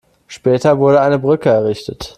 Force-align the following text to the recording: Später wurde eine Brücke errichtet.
Später 0.25 0.79
wurde 0.79 0.99
eine 1.01 1.19
Brücke 1.19 1.49
errichtet. 1.51 2.09